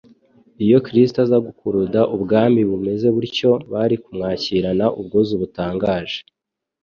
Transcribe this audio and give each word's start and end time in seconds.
Iyo 0.65 0.77
Kristo 0.85 1.17
aza 1.25 1.37
gukuruda 1.47 2.01
ubwami 2.15 2.61
bumeze 2.69 3.07
butyo 3.15 3.51
bari 3.71 3.95
kumwakirana 4.03 4.85
ubwuzu 4.99 5.33
butangaje. 5.41 6.19